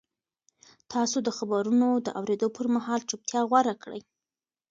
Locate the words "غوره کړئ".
3.49-4.01